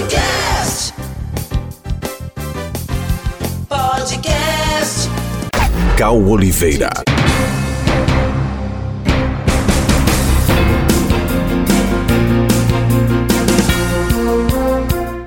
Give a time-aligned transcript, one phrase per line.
[0.00, 0.94] Podcast.
[3.68, 5.10] Podcast.
[5.98, 6.90] Cal Oliveira.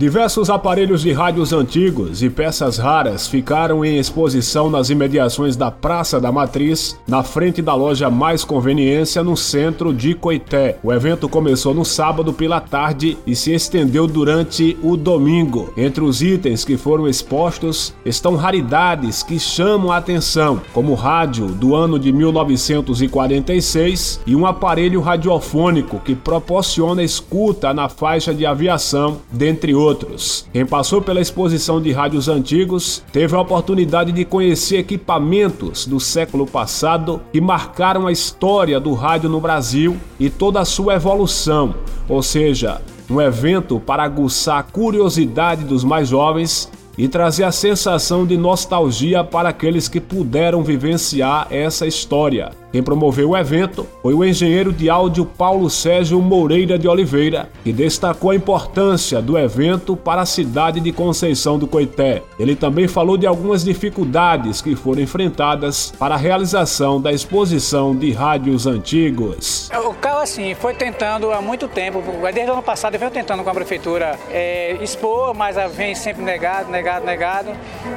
[0.00, 6.18] Diversos aparelhos de rádios antigos e peças raras ficaram em exposição nas imediações da Praça
[6.18, 10.78] da Matriz, na frente da loja Mais Conveniência, no centro de Coité.
[10.82, 15.70] O evento começou no sábado pela tarde e se estendeu durante o domingo.
[15.76, 21.48] Entre os itens que foram expostos estão raridades que chamam a atenção, como o rádio
[21.48, 29.18] do ano de 1946 e um aparelho radiofônico que proporciona escuta na faixa de aviação,
[29.30, 30.46] dentre outros outros.
[30.52, 36.46] Quem passou pela exposição de rádios antigos teve a oportunidade de conhecer equipamentos do século
[36.46, 41.74] passado que marcaram a história do rádio no Brasil e toda a sua evolução,
[42.08, 48.26] ou seja, um evento para aguçar a curiosidade dos mais jovens e trazer a sensação
[48.26, 52.50] de nostalgia para aqueles que puderam vivenciar essa história.
[52.70, 57.72] Quem promoveu o evento foi o engenheiro de áudio Paulo Sérgio Moreira de Oliveira, que
[57.72, 62.22] destacou a importância do evento para a cidade de Conceição do Coité.
[62.38, 68.12] Ele também falou de algumas dificuldades que foram enfrentadas para a realização da exposição de
[68.12, 69.70] rádios antigos.
[69.88, 73.50] O Assim, foi tentando há muito tempo, desde o ano passado, ele veio tentando com
[73.50, 77.50] a prefeitura é, expor, mas vem sempre negado, negado, negado,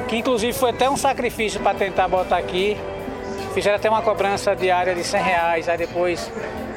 [0.08, 2.76] que inclusive foi até um sacrifício para tentar botar aqui
[3.54, 6.28] Fizeram até uma cobrança diária de 100 reais, aí depois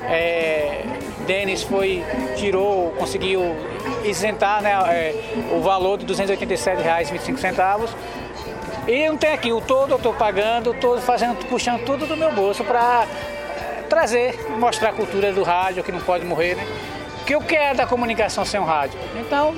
[0.07, 0.83] é,
[1.25, 3.41] Denis foi, tirou, conseguiu
[4.03, 5.15] isentar né, é,
[5.53, 7.89] o valor de R$ 287,25.
[8.87, 12.31] E não tem aqui, o todo eu estou pagando, estou fazendo, puxando tudo do meu
[12.31, 13.07] bolso para
[13.87, 16.65] trazer, mostrar a cultura do rádio, que não pode morrer, né?
[17.25, 18.99] Que eu quero da comunicação sem o rádio.
[19.15, 19.55] Então,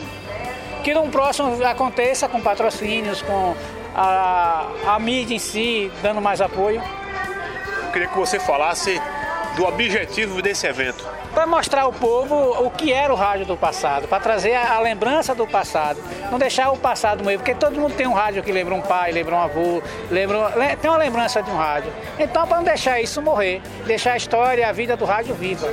[0.84, 3.56] que no próximo aconteça com patrocínios, com
[3.96, 6.82] a, a mídia em si, dando mais apoio
[7.90, 9.02] queria que você falasse
[9.56, 11.06] do objetivo desse evento.
[11.34, 15.36] Para mostrar ao povo o que era o rádio do passado, para trazer a, lembrança
[15.36, 16.00] do passado,
[16.32, 19.12] não deixar o passado morrer, porque todo mundo tem um rádio que lembra um pai,
[19.12, 21.92] lembra um avô, lembra, tem uma lembrança de um rádio.
[22.18, 25.68] Então, para não deixar isso morrer, deixar a história e a vida do rádio viva.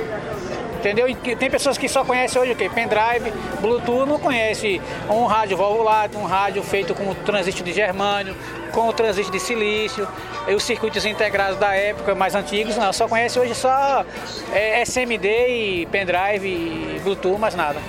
[0.87, 1.13] Entendeu?
[1.37, 2.69] Tem pessoas que só conhecem hoje o quê?
[2.73, 8.33] Pendrive, Bluetooth, não conhece um rádio valvulado, um rádio feito com transistor de germânio,
[8.71, 10.07] com o transistor de silício,
[10.47, 14.05] e os circuitos integrados da época mais antigos, não, só conhece hoje só
[14.53, 17.81] é, SMD e pendrive e Bluetooth, mais nada.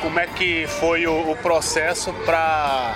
[0.00, 2.94] Como é que foi o, o processo para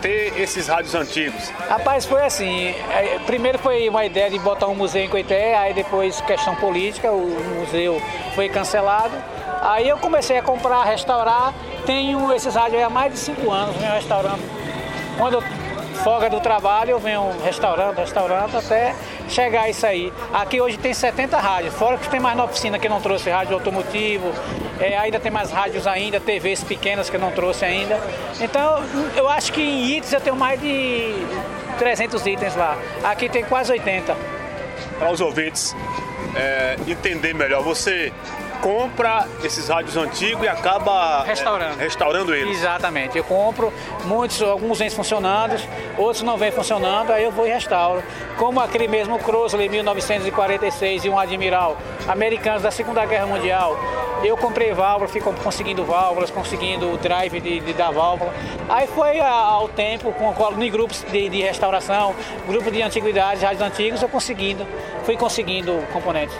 [0.00, 1.50] ter esses rádios antigos?
[1.68, 2.68] Rapaz, foi assim.
[2.90, 7.10] É, primeiro foi uma ideia de botar um museu em Coité, aí depois questão política,
[7.10, 7.26] o
[7.58, 8.00] museu
[8.34, 9.14] foi cancelado.
[9.60, 11.52] Aí eu comecei a comprar, restaurar.
[11.84, 14.42] Tenho esses rádios há mais de cinco anos, venho restaurando.
[15.16, 15.42] Quando eu
[16.04, 18.94] folga do trabalho, eu venho restaurando, restaurando até
[19.28, 20.12] chegar isso aí.
[20.32, 23.54] Aqui hoje tem 70 rádios, fora que tem mais na oficina que não trouxe rádio
[23.54, 24.32] automotivo,
[24.80, 28.00] é, ainda tem mais rádios ainda, TVs pequenas que não trouxe ainda.
[28.40, 28.82] Então,
[29.16, 31.14] eu acho que em itens eu tenho mais de
[31.78, 32.76] 300 itens lá.
[33.04, 34.16] Aqui tem quase 80.
[34.98, 35.76] Para os ouvintes
[36.34, 38.12] é, entender melhor, você
[38.68, 42.58] compra esses rádios antigos e acaba restaurando, é, restaurando eles.
[42.58, 43.16] Exatamente.
[43.16, 43.72] Eu compro,
[44.04, 45.58] muitos, alguns vêm funcionando,
[45.96, 48.02] outros não vêm funcionando, aí eu vou e restauro.
[48.36, 53.74] Como aquele mesmo Crossley 1946 e um Admiral, americanos da Segunda Guerra Mundial.
[54.22, 58.34] Eu comprei válvula, fui conseguindo válvulas, conseguindo o drive de, de da válvula.
[58.68, 62.14] Aí foi ao tempo, com, em grupos de, de restauração,
[62.46, 64.66] grupo de antiguidades, rádios antigos, eu conseguindo,
[65.04, 66.36] fui conseguindo componentes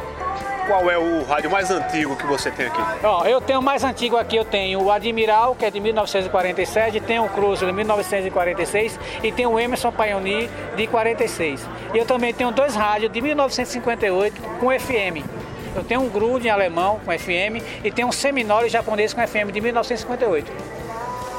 [0.68, 2.80] qual é o rádio mais antigo que você tem aqui?
[3.02, 7.00] Ó, eu tenho o mais antigo aqui, eu tenho o Admiral, que é de 1947,
[7.00, 11.66] tem o Cruze de 1946 e tem o Emerson Pioneer de 46.
[11.94, 15.24] E eu também tenho dois rádios de 1958 com FM.
[15.74, 19.60] Eu tenho um Grud alemão com FM e tenho um Seminole japonês com FM de
[19.62, 20.77] 1958.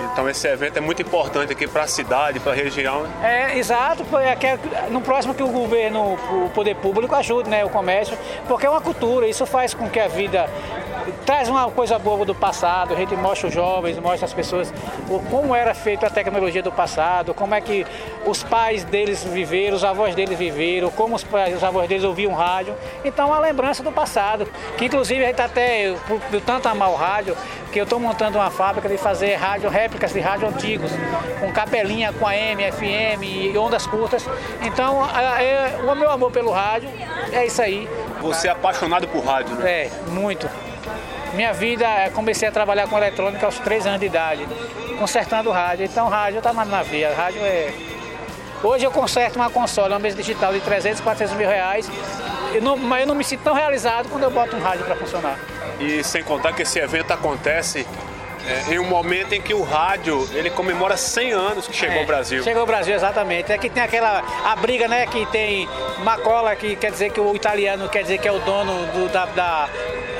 [0.03, 3.05] Então esse evento é muito importante aqui para a cidade, para a região.
[3.23, 4.05] É, exato.
[4.89, 8.17] No próximo que o governo, o poder público ajude né, o comércio,
[8.47, 10.49] porque é uma cultura, isso faz com que a vida
[11.25, 14.73] traz uma coisa boa do passado, a gente mostra os jovens, mostra as pessoas
[15.29, 17.85] como era feita a tecnologia do passado, como é que
[18.25, 22.33] os pais deles viveram, os avós deles viveram, como os, pais, os avós deles ouviam
[22.33, 22.75] rádio.
[23.03, 24.47] Então, é uma lembrança do passado,
[24.77, 27.35] que inclusive a gente tá até, por, por tanto amar o rádio,
[27.71, 30.91] que eu estou montando uma fábrica de fazer rádio, réplicas de rádio antigos,
[31.39, 34.27] com capelinha, com AM, FM e ondas curtas.
[34.61, 35.07] Então,
[35.39, 36.89] é, o meu amor pelo rádio
[37.31, 37.87] é isso aí.
[38.21, 39.69] Você é apaixonado por rádio, né?
[39.69, 40.49] É, muito.
[41.33, 44.47] Minha vida, é, comecei a trabalhar com eletrônica aos 3 anos de idade,
[44.97, 45.85] consertando rádio.
[45.85, 47.13] Então, rádio está na via.
[47.13, 47.71] Rádio é.
[48.63, 51.89] Hoje eu conserto uma console, uma mesa digital de 300, 400 mil reais,
[52.53, 54.97] eu não, mas eu não me sinto tão realizado quando eu boto um rádio para
[54.97, 55.39] funcionar.
[55.79, 57.85] E sem contar que esse evento acontece
[58.45, 61.99] é, em um momento em que o rádio ele comemora 100 anos que chegou é,
[61.99, 62.43] ao Brasil.
[62.43, 63.51] Chegou ao Brasil, exatamente.
[63.51, 65.05] É que tem aquela a briga, né?
[65.05, 65.67] Que tem
[66.03, 69.25] Macola, que quer dizer que o italiano quer dizer que é o dono do, da,
[69.25, 69.69] da,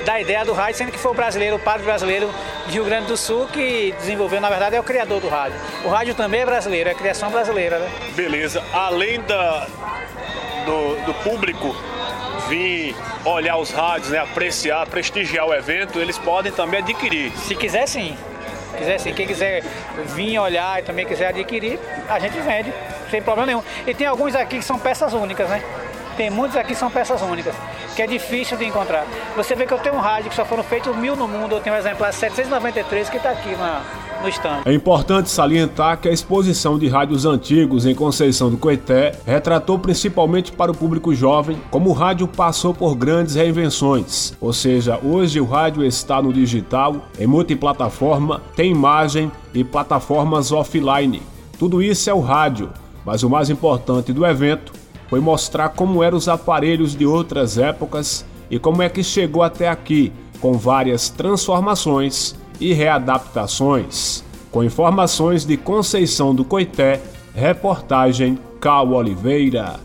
[0.05, 2.29] da, ideia do rádio, sendo que foi o brasileiro, o padre brasileiro
[2.67, 5.59] de Rio Grande do Sul que desenvolveu, na verdade, é o criador do rádio.
[5.83, 7.89] O rádio também é brasileiro, é criação brasileira, né?
[8.15, 8.63] Beleza.
[8.73, 9.67] Além da,
[10.65, 11.75] do, do público
[12.49, 17.31] vir olhar os rádios, né, apreciar, prestigiar o evento, eles podem também adquirir.
[17.37, 18.17] Se quiser sim.
[18.77, 19.63] Quiser sim, quem quiser
[20.15, 21.79] vir olhar e também quiser adquirir,
[22.09, 22.73] a gente vende,
[23.11, 23.63] sem problema nenhum.
[23.85, 25.63] E tem alguns aqui que são peças únicas, né?
[26.17, 27.55] Tem muitos aqui que são peças únicas,
[27.95, 29.05] que é difícil de encontrar.
[29.35, 31.61] Você vê que eu tenho um rádio que só foram feitos mil no mundo, eu
[31.61, 33.81] tenho um exemplar 793 que está aqui na,
[34.21, 34.61] no.
[34.65, 40.51] É importante salientar que a exposição de rádios antigos em Conceição do Coité retratou principalmente
[40.51, 44.33] para o público jovem como o rádio passou por grandes reinvenções.
[44.41, 51.21] Ou seja, hoje o rádio está no digital, em multiplataforma, tem imagem e plataformas offline.
[51.57, 52.69] Tudo isso é o rádio,
[53.05, 54.73] mas o mais importante do evento
[55.09, 59.67] foi mostrar como eram os aparelhos de outras épocas e como é que chegou até
[59.67, 64.23] aqui, com várias transformações e readaptações.
[64.51, 67.01] Com informações de Conceição do Coité,
[67.33, 69.79] reportagem Cal Oliveira.